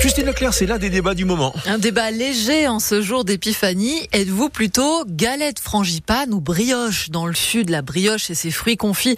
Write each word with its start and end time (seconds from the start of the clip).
Justine 0.00 0.24
Leclerc, 0.24 0.54
c'est 0.54 0.64
là 0.64 0.78
des 0.78 0.88
débats 0.88 1.14
du 1.14 1.26
moment. 1.26 1.54
Un 1.66 1.76
débat 1.76 2.10
léger 2.10 2.66
en 2.66 2.80
ce 2.80 3.02
jour 3.02 3.24
d'épiphanie. 3.24 4.08
Êtes-vous 4.12 4.48
plutôt 4.48 5.04
galette 5.06 5.58
frangipane 5.58 6.32
ou 6.32 6.40
brioche 6.40 7.10
Dans 7.10 7.26
le 7.26 7.34
sud, 7.34 7.68
la 7.68 7.82
brioche 7.82 8.30
et 8.30 8.34
ses 8.34 8.50
fruits 8.50 8.78
confits 8.78 9.16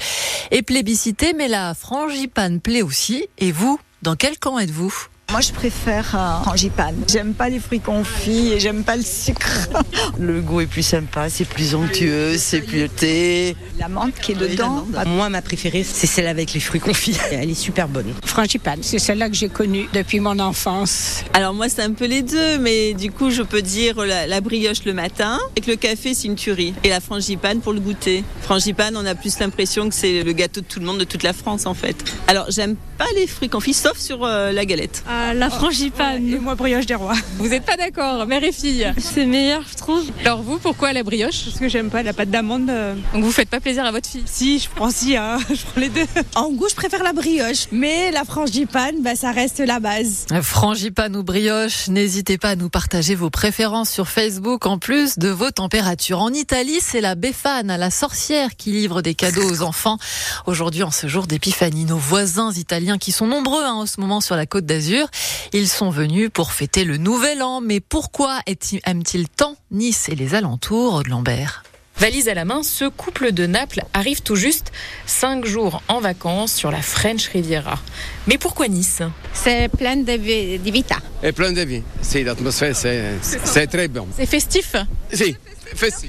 est 0.50 0.62
plébiscitée, 0.62 1.34
mais 1.34 1.46
la 1.46 1.74
frangipane 1.74 2.60
plaît 2.60 2.82
aussi. 2.82 3.28
Et 3.38 3.52
vous, 3.52 3.78
dans 4.02 4.16
quel 4.16 4.38
camp 4.40 4.58
êtes-vous? 4.58 5.06
Moi, 5.32 5.40
je 5.40 5.52
préfère 5.52 6.14
un 6.14 6.42
frangipane. 6.42 6.94
J'aime 7.10 7.32
pas 7.32 7.48
les 7.48 7.58
fruits 7.58 7.80
confits 7.80 8.52
et 8.52 8.60
j'aime 8.60 8.84
pas 8.84 8.96
le 8.96 9.02
sucre. 9.02 9.68
Le 10.18 10.42
goût 10.42 10.60
est 10.60 10.66
plus 10.66 10.82
sympa, 10.82 11.30
c'est 11.30 11.46
plus 11.46 11.74
onctueux, 11.74 12.36
c'est 12.36 12.60
plus 12.60 12.88
thé. 12.90 13.56
La 13.78 13.88
menthe 13.88 14.14
qui 14.20 14.32
est 14.32 14.34
dedans. 14.34 14.86
Moi, 15.06 15.30
ma 15.30 15.40
préférée, 15.40 15.84
c'est 15.84 16.06
celle 16.06 16.26
avec 16.26 16.52
les 16.52 16.60
fruits 16.60 16.80
confits. 16.80 17.16
Elle 17.32 17.48
est 17.48 17.54
super 17.54 17.88
bonne. 17.88 18.12
Frangipane, 18.26 18.80
c'est 18.82 18.98
celle-là 18.98 19.30
que 19.30 19.34
j'ai 19.34 19.48
connue 19.48 19.88
depuis 19.94 20.20
mon 20.20 20.38
enfance. 20.38 21.24
Alors 21.32 21.54
moi, 21.54 21.70
c'est 21.70 21.82
un 21.82 21.92
peu 21.92 22.04
les 22.04 22.22
deux, 22.22 22.58
mais 22.58 22.92
du 22.92 23.10
coup, 23.10 23.30
je 23.30 23.42
peux 23.42 23.62
dire 23.62 24.04
la, 24.04 24.40
brioche 24.42 24.84
le 24.84 24.92
matin 24.92 25.38
et 25.56 25.62
que 25.62 25.70
le 25.70 25.76
café, 25.76 26.12
c'est 26.12 26.28
une 26.28 26.36
tuerie. 26.36 26.74
Et 26.84 26.90
la 26.90 27.00
frangipane 27.00 27.60
pour 27.60 27.72
le 27.72 27.80
goûter. 27.80 28.22
Frangipane, 28.42 28.96
on 28.98 29.06
a 29.06 29.14
plus 29.14 29.38
l'impression 29.38 29.88
que 29.88 29.94
c'est 29.94 30.22
le 30.22 30.32
gâteau 30.32 30.60
de 30.60 30.66
tout 30.66 30.78
le 30.78 30.84
monde, 30.84 30.98
de 30.98 31.04
toute 31.04 31.22
la 31.22 31.32
France, 31.32 31.64
en 31.64 31.74
fait. 31.74 31.96
Alors, 32.26 32.46
j'aime 32.50 32.76
pas 32.98 33.06
les 33.16 33.26
fruits 33.26 33.48
confits, 33.48 33.74
sauf 33.74 33.96
sur 33.96 34.24
euh, 34.24 34.52
la 34.52 34.66
galette. 34.66 35.02
Ah, 35.08 35.21
la 35.34 35.50
frangipane. 35.50 36.28
Et 36.28 36.38
moi, 36.38 36.54
brioche 36.54 36.86
des 36.86 36.94
rois. 36.94 37.14
Vous 37.38 37.48
n'êtes 37.48 37.64
pas 37.64 37.76
d'accord, 37.76 38.26
mère 38.26 38.42
et 38.44 38.52
fille 38.52 38.92
C'est 38.98 39.26
meilleur, 39.26 39.62
je 39.70 39.76
trouve. 39.76 40.04
Alors 40.24 40.42
vous, 40.42 40.58
pourquoi 40.58 40.92
la 40.92 41.02
brioche? 41.02 41.44
Parce 41.44 41.58
que 41.58 41.68
j'aime 41.68 41.90
pas 41.90 42.02
la 42.02 42.12
pâte 42.12 42.30
d'amande. 42.30 42.70
Donc 43.12 43.24
vous 43.24 43.32
faites 43.32 43.48
pas 43.48 43.60
plaisir 43.60 43.84
à 43.84 43.90
votre 43.90 44.08
fille? 44.08 44.24
Si, 44.26 44.58
je 44.58 44.68
prends 44.68 44.90
si, 44.90 45.16
hein. 45.16 45.38
je 45.48 45.62
prends 45.62 45.80
les 45.80 45.88
deux. 45.88 46.06
En 46.34 46.50
goût, 46.50 46.68
je 46.68 46.74
préfère 46.74 47.02
la 47.02 47.12
brioche, 47.12 47.66
mais 47.72 48.10
la 48.10 48.24
frangipane, 48.24 49.02
bah, 49.02 49.14
ça 49.14 49.32
reste 49.32 49.60
la 49.60 49.80
base. 49.80 50.26
Frangipane 50.42 51.16
ou 51.16 51.22
brioche, 51.22 51.88
n'hésitez 51.88 52.38
pas 52.38 52.50
à 52.50 52.56
nous 52.56 52.68
partager 52.68 53.14
vos 53.14 53.30
préférences 53.30 53.90
sur 53.90 54.08
Facebook 54.08 54.66
en 54.66 54.78
plus 54.78 55.18
de 55.18 55.28
vos 55.28 55.50
températures. 55.50 56.20
En 56.20 56.32
Italie, 56.32 56.78
c'est 56.80 57.00
la 57.00 57.14
Befana, 57.14 57.78
la 57.78 57.90
sorcière, 57.90 58.56
qui 58.56 58.72
livre 58.72 59.02
des 59.02 59.14
cadeaux 59.14 59.48
aux 59.48 59.62
enfants. 59.62 59.98
Aujourd'hui, 60.46 60.82
en 60.82 60.90
ce 60.90 61.06
jour 61.06 61.26
d'épiphanie, 61.26 61.84
nos 61.84 61.96
voisins 61.96 62.52
italiens 62.52 62.98
qui 62.98 63.12
sont 63.12 63.26
nombreux 63.26 63.62
hein, 63.62 63.74
en 63.74 63.86
ce 63.86 64.00
moment 64.00 64.20
sur 64.20 64.36
la 64.36 64.46
côte 64.46 64.66
d'Azur 64.66 65.08
ils 65.52 65.68
sont 65.68 65.90
venus 65.90 66.30
pour 66.32 66.52
fêter 66.52 66.84
le 66.84 66.96
nouvel 66.96 67.42
an, 67.42 67.60
mais 67.60 67.80
pourquoi 67.80 68.40
aiment-ils 68.46 69.28
tant 69.28 69.56
Nice 69.70 70.08
et 70.08 70.14
les 70.14 70.34
alentours 70.34 71.02
de 71.02 71.10
Lambert? 71.10 71.62
Valise 71.98 72.28
à 72.28 72.34
la 72.34 72.44
main, 72.44 72.62
ce 72.62 72.86
couple 72.86 73.32
de 73.32 73.46
Naples 73.46 73.82
arrive 73.92 74.22
tout 74.22 74.34
juste 74.34 74.72
cinq 75.06 75.44
jours 75.44 75.82
en 75.88 76.00
vacances 76.00 76.52
sur 76.52 76.70
la 76.70 76.80
French 76.80 77.28
Riviera. 77.28 77.78
Mais 78.26 78.38
pourquoi 78.38 78.68
Nice? 78.68 79.02
C'est 79.34 79.68
plein 79.68 79.96
de, 79.96 80.12
vita. 80.12 80.96
Et 81.22 81.32
plein 81.32 81.52
de 81.52 81.60
vie. 81.60 81.82
C'est 82.00 82.24
l'atmosphère, 82.24 82.74
c'est 82.74 83.66
très 83.66 83.88
bon. 83.88 84.08
C'est 84.16 84.26
festif 84.26 84.74
Si. 85.12 85.36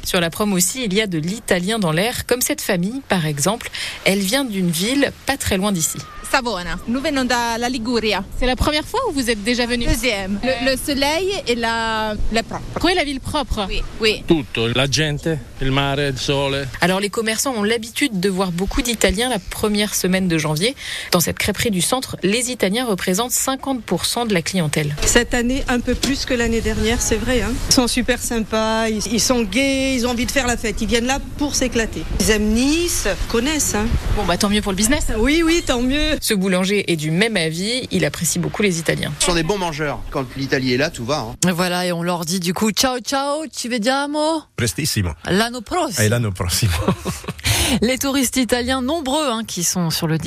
Sur 0.03 0.19
la 0.19 0.29
prom 0.29 0.51
aussi, 0.53 0.83
il 0.85 0.93
y 0.93 1.01
a 1.01 1.07
de 1.07 1.17
l'italien 1.17 1.79
dans 1.79 1.91
l'air, 1.91 2.25
comme 2.25 2.41
cette 2.41 2.61
famille 2.61 3.01
par 3.07 3.25
exemple. 3.25 3.69
Elle 4.05 4.19
vient 4.19 4.45
d'une 4.45 4.71
ville 4.71 5.11
pas 5.25 5.37
très 5.37 5.57
loin 5.57 5.71
d'ici. 5.71 5.97
Savona. 6.33 6.79
Nous 6.87 6.99
venons 6.99 7.25
de 7.25 7.59
la 7.59 7.69
Liguria. 7.69 8.23
C'est 8.39 8.47
la 8.47 8.55
première 8.55 8.85
fois 8.85 8.99
ou 9.07 9.11
vous 9.11 9.29
êtes 9.29 9.43
déjà 9.43 9.67
venu? 9.67 9.85
Deuxième. 9.85 10.39
Le, 10.65 10.75
soleil 10.75 11.31
et 11.47 11.53
la, 11.53 12.15
le 12.33 12.41
propre. 12.41 12.63
Quoi, 12.79 12.95
la 12.95 13.03
ville 13.03 13.19
propre? 13.19 13.67
Oui. 13.69 13.83
oui. 14.01 14.23
Tutto, 14.27 14.67
la 14.69 14.89
gente, 14.89 15.27
il 15.61 15.71
mare, 15.71 15.99
il 15.99 16.17
sole. 16.17 16.67
Alors 16.81 16.99
les 16.99 17.11
commerçants 17.11 17.53
ont 17.53 17.61
l'habitude 17.61 18.19
de 18.19 18.29
voir 18.29 18.51
beaucoup 18.51 18.81
d'Italiens 18.81 19.29
la 19.29 19.37
première 19.37 19.93
semaine 19.93 20.27
de 20.27 20.39
janvier. 20.39 20.75
Dans 21.11 21.19
cette 21.19 21.37
crêperie 21.37 21.69
du 21.69 21.81
centre, 21.81 22.17
les 22.23 22.49
Italiens 22.49 22.85
représentent 22.85 23.31
50% 23.31 24.27
de 24.27 24.33
la 24.33 24.41
clientèle. 24.41 24.95
Cette 25.05 25.35
année, 25.35 25.63
un 25.67 25.81
peu 25.81 25.93
plus 25.93 26.25
que 26.25 26.33
l'année 26.33 26.61
dernière, 26.61 26.99
c'est 26.99 27.17
vrai. 27.17 27.43
Hein. 27.43 27.53
Ils 27.69 27.73
sont 27.73 27.87
super 27.87 28.19
sympas, 28.19 28.87
ils, 28.87 29.21
sont 29.21 29.43
gays, 29.43 29.93
ils 29.93 30.07
ont 30.07 30.09
envie 30.09 30.25
de 30.25 30.31
faire 30.31 30.47
la 30.47 30.57
fête. 30.57 30.81
Ils 30.81 30.87
viennent 30.87 31.05
là 31.05 31.19
pour 31.37 31.53
s'éclater. 31.53 32.01
Ils 32.21 32.31
aiment 32.31 32.53
Nice, 32.53 33.07
connaissent. 33.29 33.75
Hein. 33.75 33.85
Bon, 34.15 34.25
bah 34.25 34.37
tant 34.37 34.49
mieux 34.49 34.63
pour 34.63 34.71
le 34.71 34.77
business. 34.77 35.09
Oui, 35.19 35.43
oui, 35.45 35.61
tant 35.63 35.81
mieux. 35.81 36.17
Ce 36.23 36.33
boulanger 36.33 36.89
est 36.89 36.95
du 36.95 37.11
même 37.11 37.35
avis, 37.35 37.85
il 37.91 38.05
apprécie 38.05 38.39
beaucoup 38.39 38.61
les 38.61 38.79
Italiens. 38.79 39.11
Ce 39.19 39.25
sont 39.25 39.33
des 39.33 39.43
bons 39.43 39.57
mangeurs. 39.57 39.99
Quand 40.09 40.25
l'Italie 40.37 40.73
est 40.73 40.77
là, 40.77 40.89
tout 40.89 41.03
va. 41.03 41.17
Hein. 41.19 41.51
Voilà, 41.51 41.85
et 41.85 41.91
on 41.91 42.01
leur 42.01 42.23
dit 42.23 42.39
du 42.39 42.53
coup 42.53 42.71
ciao 42.71 42.99
ciao, 42.99 43.43
ci 43.51 43.67
vediamo? 43.67 44.45
Prestissimo. 44.55 45.11
L'anno 45.25 45.59
prossimo. 45.59 46.01
Et 46.01 46.07
l'anno 46.07 46.31
prossimo. 46.31 46.71
Les 47.81 47.97
touristes 47.97 48.37
italiens 48.37 48.81
nombreux 48.81 49.27
hein, 49.29 49.43
qui 49.45 49.63
sont 49.63 49.89
sur 49.89 50.07
le, 50.07 50.17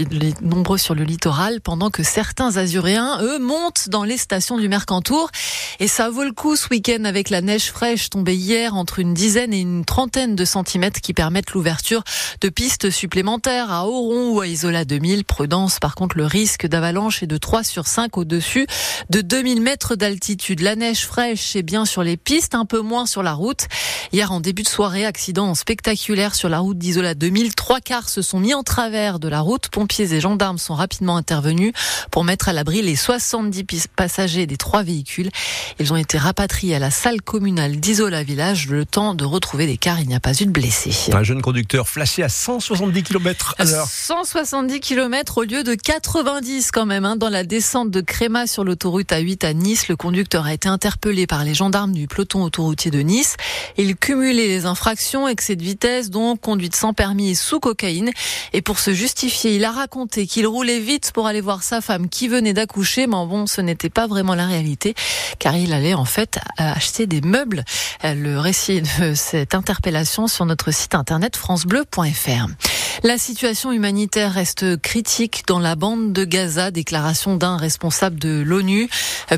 nombreux 0.43 0.79
sur 0.79 0.95
le 0.95 1.05
littoral, 1.05 1.61
pendant 1.61 1.91
que 1.91 2.03
certains 2.03 2.57
Azuréens, 2.57 3.19
eux, 3.23 3.39
montent 3.39 3.89
dans 3.89 4.05
les 4.05 4.17
stations 4.17 4.59
du 4.59 4.69
Mercantour. 4.69 5.31
Et 5.79 5.89
ça 5.89 6.11
vaut 6.11 6.25
le 6.25 6.33
coup 6.33 6.57
ce 6.57 6.69
week-end 6.71 7.05
avec 7.05 7.31
la 7.31 7.41
neige 7.41 7.71
fraîche 7.71 8.11
tombée 8.11 8.35
hier 8.35 8.75
entre 8.75 8.99
une 8.99 9.15
dizaine 9.15 9.53
et 9.53 9.61
une 9.61 9.85
trentaine 9.85 10.35
de 10.35 10.45
centimètres 10.45 11.01
qui 11.01 11.15
permettent 11.15 11.53
l'ouverture 11.53 12.03
de 12.41 12.49
pistes 12.49 12.91
supplémentaires 12.91 13.71
à 13.71 13.87
Oron 13.87 14.31
ou 14.31 14.41
à 14.41 14.47
Isola 14.47 14.85
2000. 14.85 15.25
Prudence, 15.25 15.79
par 15.79 15.95
contre, 15.95 16.17
le 16.17 16.27
risque 16.27 16.67
d'avalanche 16.67 17.23
est 17.23 17.27
de 17.27 17.37
3 17.37 17.63
sur 17.63 17.87
5 17.87 18.17
au-dessus 18.17 18.67
de 19.11 19.21
2000 19.21 19.61
mètres 19.61 19.95
d'altitude. 19.95 20.61
La 20.61 20.75
neige 20.75 21.07
fraîche 21.07 21.55
est 21.55 21.63
bien 21.63 21.85
sur 21.85 22.03
les 22.03 22.17
pistes, 22.17 22.55
un 22.55 22.65
peu 22.65 22.81
moins 22.81 23.07
sur 23.07 23.23
la 23.23 23.35
route. 23.35 23.67
Hier, 24.13 24.33
en 24.33 24.41
début 24.41 24.63
de 24.63 24.69
soirée, 24.69 25.05
accident 25.05 25.55
spectaculaire 25.55 26.35
sur 26.35 26.49
la 26.49 26.59
route 26.59 26.79
d'Isola 26.79 27.15
2000 27.15 27.26
trois 27.57 27.81
quarts 27.81 28.09
se 28.09 28.23
sont 28.23 28.39
mis 28.39 28.55
en 28.55 28.63
travers 28.63 29.19
de 29.19 29.29
la 29.29 29.41
route. 29.41 29.69
Pompiers 29.69 30.13
et 30.13 30.21
gendarmes 30.21 30.59
sont 30.59 30.75
rapidement 30.75 31.17
intervenus 31.17 31.73
pour 32.11 32.25
mettre 32.25 32.49
à 32.49 32.53
l'abri 32.53 32.83
les 32.83 32.97
70 32.97 33.65
passagers 33.95 34.47
des 34.47 34.57
trois 34.57 34.83
véhicules. 34.83 35.31
Ils 35.79 35.93
ont 35.93 35.97
été 35.97 36.19
rapatriés 36.19 36.77
à 36.77 36.79
la 36.79 36.91
salle 36.91 37.23
communale 37.23 37.77
d'Isola 37.77 38.23
Village 38.23 38.69
le 38.69 38.85
temps 38.85 39.15
de 39.15 39.25
retrouver 39.25 39.67
des 39.67 39.77
cars. 39.77 40.01
Il 40.01 40.09
n'y 40.09 40.15
a 40.15 40.21
pas 40.21 40.33
eu 40.41 40.47
de 40.47 40.51
blessés. 40.51 41.13
Un 41.13 41.23
jeune 41.23 41.43
conducteur 41.43 41.89
flashé 41.89 42.23
à 42.23 42.29
170 42.29 43.03
km 43.03 43.55
à 43.59 43.65
l'heure. 43.65 43.87
170 43.89 44.81
km 44.81 45.39
au 45.39 45.43
lieu 45.43 45.63
de 45.63 45.75
90 45.75 46.71
quand 46.71 46.87
même. 46.87 47.05
Hein. 47.05 47.17
Dans 47.17 47.29
la 47.29 47.45
descente 47.45 47.91
de 47.91 48.01
Créma 48.01 48.47
sur 48.47 48.65
l'autoroute 48.65 49.11
A8 49.11 49.47
à 49.47 49.53
Nice, 49.53 49.89
le 49.89 49.97
conducteur 49.97 50.47
a 50.47 50.55
été 50.55 50.69
interpellé 50.69 51.27
par 51.27 51.45
les 51.45 51.55
gendarmes 51.55 51.93
du 51.93 52.07
peloton 52.07 52.43
autoroutier 52.43 52.91
de 52.91 53.01
Nice. 53.01 53.37
Il 53.77 53.97
cumulait 53.97 54.49
les 54.49 54.67
infractions, 54.67 55.29
excès 55.29 55.57
de 55.57 55.63
vitesse, 55.63 56.11
donc 56.11 56.41
conduite 56.41 56.77
sans 56.77 56.93
permis 56.93 57.06
sous 57.35 57.61
cocaïne. 57.61 58.11
Et 58.53 58.63
pour 58.63 58.79
se 58.79 58.93
justifier, 58.93 59.57
il 59.57 59.65
a 59.65 59.71
raconté 59.71 60.27
qu'il 60.27 60.47
roulait 60.47 60.81
vite 60.81 61.13
pour 61.13 61.27
aller 61.27 61.41
voir 61.41 61.63
sa 61.63 61.81
femme 61.81 62.09
qui 62.09 62.29
venait 62.29 62.53
d'accoucher. 62.53 63.07
Mais 63.07 63.27
bon, 63.27 63.47
ce 63.47 63.61
n'était 63.61 63.91
pas 63.91 64.07
vraiment 64.07 64.35
la 64.35 64.47
réalité, 64.47 64.95
car 65.39 65.57
il 65.57 65.73
allait 65.73 65.95
en 65.95 66.05
fait 66.05 66.39
acheter 66.57 67.07
des 67.07 67.21
meubles. 67.21 67.65
Le 68.03 68.39
récit 68.39 68.83
de 69.01 69.15
cette 69.15 69.55
interpellation 69.55 70.29
sur 70.29 70.47
notre 70.47 70.71
site 70.71 70.95
internet 70.95 71.37
francebleu.fr. 71.37 72.49
La 73.03 73.19
situation 73.19 73.73
humanitaire 73.73 74.33
reste 74.33 74.81
critique 74.81 75.45
dans 75.47 75.59
la 75.59 75.77
bande 75.77 76.15
de 76.15 76.25
Gaza, 76.25 76.71
déclaration 76.71 77.37
d'un 77.37 77.59
responsable 77.59 78.19
de 78.19 78.43
l'ONU. 78.45 78.89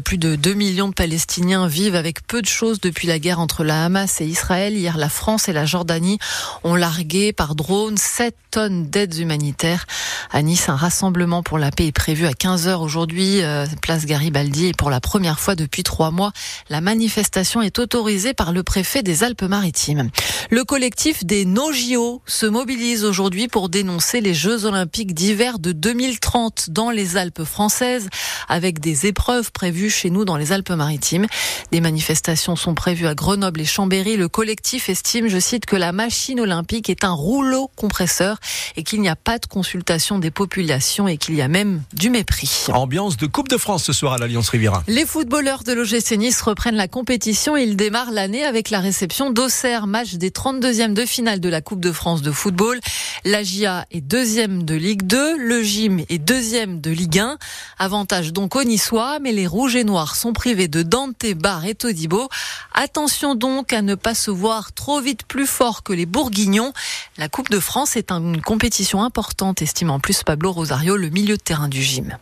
Plus 0.04 0.16
de 0.16 0.36
2 0.36 0.54
millions 0.54 0.88
de 0.88 0.94
Palestiniens 0.94 1.66
vivent 1.66 1.96
avec 1.96 2.24
peu 2.26 2.40
de 2.40 2.46
choses 2.46 2.80
depuis 2.80 3.08
la 3.08 3.18
guerre 3.18 3.40
entre 3.40 3.64
la 3.64 3.84
Hamas 3.84 4.20
et 4.20 4.26
Israël. 4.26 4.76
Hier, 4.76 4.96
la 4.96 5.08
France 5.08 5.48
et 5.48 5.52
la 5.52 5.66
Jordanie 5.66 6.18
ont 6.62 6.76
largué 6.76 7.32
par 7.32 7.56
drone 7.58 7.98
7 7.98 8.36
tonnes 8.52 8.86
d'aides 8.86 9.19
humanitaires. 9.19 9.84
À 10.30 10.42
Nice, 10.42 10.69
un 10.69 10.76
rassemblement 10.76 11.42
pour 11.42 11.58
la 11.58 11.70
paix 11.70 11.88
est 11.88 11.92
prévu 11.92 12.24
à 12.24 12.30
15h 12.30 12.76
aujourd'hui, 12.76 13.42
euh, 13.42 13.66
place 13.82 14.06
Garibaldi. 14.06 14.66
Et 14.66 14.72
pour 14.72 14.91
la 14.91 15.00
première 15.00 15.41
fois 15.41 15.56
depuis 15.56 15.82
trois 15.82 16.10
mois, 16.10 16.32
la 16.70 16.80
manifestation 16.80 17.60
est 17.60 17.78
autorisée 17.78 18.32
par 18.32 18.52
le 18.52 18.62
préfet 18.62 19.02
des 19.02 19.24
Alpes-Maritimes. 19.24 20.08
Le 20.50 20.64
collectif 20.64 21.24
des 21.24 21.44
NoJO 21.44 22.22
se 22.26 22.47
mobilise 22.47 23.04
aujourd'hui 23.04 23.48
pour 23.48 23.68
dénoncer 23.68 24.20
les 24.20 24.34
Jeux 24.34 24.64
olympiques 24.64 25.12
d'hiver 25.12 25.58
de 25.58 25.72
2030 25.72 26.70
dans 26.70 26.91
les 26.91 27.16
Alpes 27.16 27.42
françaises, 27.42 28.08
avec 28.48 28.78
des 28.78 29.06
épreuves 29.06 29.50
prévues 29.50 29.91
chez 29.91 30.10
nous 30.10 30.24
dans 30.24 30.36
les 30.36 30.53
Alpes-Maritimes. 30.53 31.27
Des 31.72 31.80
manifestations 31.80 32.54
sont 32.54 32.74
prévues 32.74 33.09
à 33.09 33.15
Grenoble 33.15 33.60
et 33.60 33.66
Chambéry. 33.66 34.16
Le 34.16 34.28
collectif 34.28 34.88
estime, 34.88 35.27
je 35.27 35.38
cite, 35.38 35.66
que 35.66 35.77
la 35.77 35.91
machine 35.91 36.41
olympique 36.41 36.88
est 36.88 37.03
un 37.03 37.12
rouleau 37.12 37.47
compresseur 37.77 38.39
et 38.77 38.83
qu'il 38.83 39.00
n'y 39.00 39.09
a 39.09 39.16
pas 39.16 39.39
de 39.39 39.47
consultation 39.47 40.18
des 40.18 40.30
populations 40.30 41.09
et 41.09 41.16
qu'il 41.16 41.34
y 41.34 41.42
a 41.42 41.48
même 41.48 41.83
du 41.95 42.10
mépris. 42.10 42.66
Ambiance 42.68 43.16
de 43.16 43.27
Coupe 43.27 43.48
de 43.48 43.56
France 43.56 43.84
ce 43.84 43.92
soir 43.92 44.12
à 44.12 44.18
l'Alliance 44.18 44.48
Riviera. 44.48 44.84
Les 44.86 45.06
footballeurs 45.06 45.65
de 45.65 45.72
l'OGC 45.72 46.12
Nice 46.18 46.41
reprennent 46.42 46.77
la 46.77 46.89
compétition. 46.89 47.56
Ils 47.56 47.77
démarrent 47.77 48.12
l'année 48.12 48.45
avec 48.45 48.71
la 48.71 48.80
réception 48.80 49.30
d'Auxerre, 49.30 49.86
match 49.86 50.15
des 50.15 50.30
32e 50.30 50.92
de 50.92 51.04
finale 51.04 51.41
de 51.41 51.48
la 51.48 51.60
Coupe 51.60 51.80
de 51.80 51.92
France 51.92 52.22
de 52.22 52.30
football. 52.30 52.80
La 53.24 53.42
GIA 53.42 53.86
est 53.91 54.00
deuxième 54.00 54.62
de 54.62 54.74
Ligue 54.74 55.03
2, 55.03 55.36
le 55.39 55.62
Gym 55.62 56.04
est 56.09 56.18
deuxième 56.18 56.80
de 56.80 56.91
Ligue 56.91 57.18
1. 57.18 57.39
Avantage 57.78 58.33
donc 58.33 58.56
au 58.56 58.65
Niçois, 58.65 59.18
mais 59.21 59.33
les 59.33 59.47
Rouges 59.47 59.77
et 59.77 59.84
Noirs 59.84 60.16
sont 60.16 60.33
privés 60.33 60.68
de 60.68 60.83
Dante, 60.83 61.27
Bar 61.36 61.65
et 61.65 61.74
Todibo. 61.74 62.28
Attention 62.74 63.34
donc 63.34 63.72
à 63.72 63.83
ne 63.83 63.95
pas 63.95 64.15
se 64.15 64.30
voir 64.30 64.72
trop 64.72 65.00
vite 65.00 65.24
plus 65.27 65.47
fort 65.47 65.83
que 65.83 65.92
les 65.92 66.06
Bourguignons. 66.06 66.72
La 67.16 67.28
Coupe 67.38 67.50
de 67.50 67.60
France 67.60 67.96
est 67.96 68.10
une 68.10 68.40
compétition 68.40 69.04
importante, 69.04 69.62
estime 69.62 69.90
en 69.90 70.00
plus 70.00 70.24
Pablo 70.24 70.50
Rosario, 70.50 70.96
le 70.96 71.08
milieu 71.08 71.36
de 71.36 71.40
terrain 71.40 71.68
du 71.68 71.80
Gym. 71.80 72.16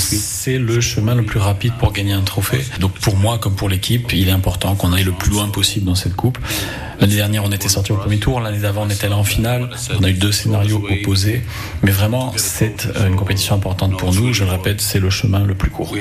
C'est 0.00 0.58
le 0.58 0.80
chemin 0.80 1.14
le 1.14 1.22
plus 1.22 1.38
rapide 1.38 1.74
pour 1.78 1.92
gagner 1.92 2.14
un 2.14 2.22
trophée. 2.22 2.64
Donc 2.80 2.90
pour 2.94 3.16
moi 3.16 3.38
comme 3.38 3.54
pour 3.54 3.68
l'équipe, 3.68 4.12
il 4.12 4.28
est 4.28 4.32
important 4.32 4.74
qu'on 4.74 4.92
aille 4.92 5.04
le 5.04 5.12
plus 5.12 5.30
loin 5.30 5.46
possible 5.46 5.86
dans 5.86 5.94
cette 5.94 6.16
coupe. 6.16 6.36
L'année 7.00 7.16
dernière, 7.16 7.44
on 7.44 7.52
était 7.52 7.68
sorti 7.68 7.92
au 7.92 7.96
premier 7.96 8.18
tour. 8.18 8.40
L'année 8.40 8.58
d'avant, 8.58 8.82
on 8.82 8.90
était 8.90 9.06
allé 9.06 9.14
en 9.14 9.24
finale. 9.24 9.70
On 9.98 10.02
a 10.02 10.08
eu 10.08 10.14
deux 10.14 10.32
scénarios 10.32 10.82
opposés. 10.90 11.42
Mais 11.82 11.90
vraiment, 11.90 12.32
c'est 12.36 12.88
une 13.06 13.16
compétition 13.16 13.54
importante 13.54 13.98
pour 13.98 14.12
nous. 14.12 14.32
Je 14.32 14.44
le 14.44 14.50
répète, 14.50 14.80
c'est 14.80 15.00
le 15.00 15.10
chemin 15.10 15.44
le 15.44 15.54
plus 15.54 15.70
court. 15.70 15.92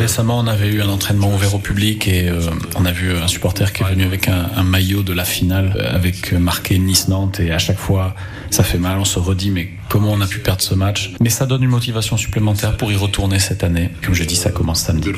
Récemment, 0.00 0.38
on 0.38 0.46
avait 0.46 0.68
eu 0.68 0.82
un 0.82 0.88
entraînement 0.88 1.32
ouvert 1.34 1.54
au 1.54 1.58
public 1.58 2.08
et 2.08 2.28
euh, 2.28 2.40
on 2.76 2.84
a 2.84 2.92
vu 2.92 3.16
un 3.16 3.28
supporter 3.28 3.72
qui 3.72 3.82
est 3.82 3.86
venu 3.86 4.04
avec 4.04 4.28
un, 4.28 4.46
un 4.56 4.62
maillot 4.62 5.02
de 5.02 5.12
la 5.12 5.24
finale 5.24 5.74
euh, 5.76 5.94
avec 5.94 6.32
marqué 6.32 6.78
Nice-Nantes 6.78 7.40
et 7.40 7.52
à 7.52 7.58
chaque 7.58 7.78
fois, 7.78 8.14
ça 8.50 8.62
fait 8.62 8.78
mal. 8.78 8.98
On 8.98 9.04
se 9.04 9.18
redit, 9.18 9.50
mais 9.50 9.70
comment 9.88 10.12
on 10.12 10.20
a 10.20 10.26
pu 10.26 10.40
perdre 10.40 10.62
ce 10.62 10.74
match 10.74 11.12
Mais 11.20 11.30
ça 11.30 11.46
donne 11.46 11.62
une 11.62 11.70
motivation 11.70 12.16
supplémentaire 12.16 12.76
pour 12.76 12.92
y 12.92 12.96
retourner 12.96 13.38
cette 13.38 13.64
année. 13.64 13.90
Comme 14.04 14.14
je 14.14 14.24
dis, 14.24 14.36
ça 14.36 14.50
commence 14.50 14.82
samedi. 14.82 15.10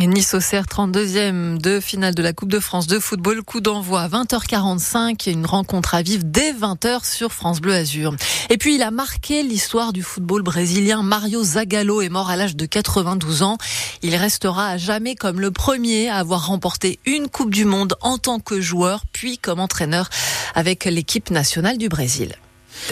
Et 0.00 0.06
nice 0.06 0.34
au 0.34 0.38
32e 0.38 1.60
de 1.60 1.80
finale 1.80 2.14
de 2.14 2.22
la 2.22 2.32
Coupe 2.32 2.50
de 2.50 2.60
France 2.60 2.86
de 2.86 2.98
football. 2.98 3.42
Coup 3.42 3.60
d'envoi 3.60 4.02
à 4.02 4.08
20h45. 4.08 5.30
Une 5.30 5.46
rencontre 5.46 5.94
à 5.94 6.02
vivre 6.02 6.22
dès 6.24 6.52
20h 6.52 7.04
sur 7.04 7.32
France 7.32 7.60
Bleu 7.60 7.74
Azur. 7.74 8.14
Et 8.50 8.58
puis, 8.58 8.76
il 8.76 8.82
a 8.82 8.90
marqué 8.90 9.42
l'histoire 9.42 9.92
du 9.92 10.02
football 10.02 10.42
brésilien. 10.42 11.02
Mario 11.02 11.42
Zagallo 11.42 12.00
est 12.00 12.08
mort 12.08 12.30
à 12.30 12.36
l'âge 12.36 12.56
de 12.56 12.66
92 12.66 13.42
ans. 13.42 13.58
Il 14.02 14.14
restera 14.16 14.68
à 14.68 14.76
jamais 14.76 15.14
comme 15.14 15.40
le 15.40 15.50
premier 15.50 16.08
à 16.08 16.16
avoir 16.16 16.46
remporté 16.46 16.98
une 17.06 17.28
Coupe 17.28 17.52
du 17.52 17.64
Monde 17.64 17.94
en 18.00 18.18
tant 18.18 18.38
que 18.38 18.60
joueur, 18.60 19.04
puis 19.12 19.38
comme 19.38 19.60
entraîneur 19.60 20.08
avec 20.54 20.84
l'équipe 20.84 21.30
nationale 21.30 21.78
du 21.78 21.88
Brésil. 21.88 22.36